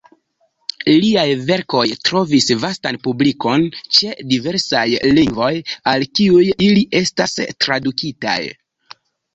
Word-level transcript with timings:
Liaj 1.03 1.25
verkoj 1.49 1.83
trovis 2.09 2.47
vastan 2.63 2.99
publikon 3.09 3.67
ĉe 3.99 4.17
diversaj 4.33 4.83
lingvoj 5.21 5.53
al 5.95 6.11
kiuj 6.21 6.45
ili 6.71 6.89
estis 7.05 7.41
tradukitaj. 7.67 8.41